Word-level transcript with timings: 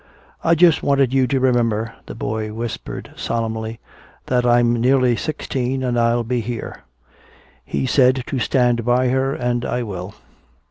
"I 0.43 0.55
just 0.55 0.81
wanted 0.81 1.13
you 1.13 1.27
to 1.27 1.39
remember," 1.39 1.93
the 2.07 2.15
boy 2.15 2.51
whispered 2.53 3.11
solemnly, 3.15 3.79
"that 4.25 4.47
I'm 4.47 4.81
nearly 4.81 5.15
sixteen 5.15 5.83
and 5.83 5.95
I'll 5.95 6.23
be 6.23 6.39
here. 6.41 6.81
He 7.63 7.85
said 7.85 8.23
to 8.25 8.39
stand 8.39 8.83
by 8.83 9.09
her 9.09 9.35
and 9.35 9.63
I 9.63 9.83
will." 9.83 10.15